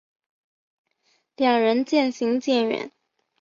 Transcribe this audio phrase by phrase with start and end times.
[1.35, 2.91] 两人渐行渐远